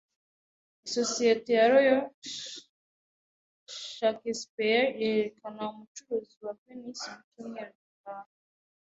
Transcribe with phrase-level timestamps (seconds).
[0.85, 2.01] Isosiyete ya Royal
[3.95, 8.29] Shakespeare irerekana Umucuruzi wa Venise mu cyumweru gitaha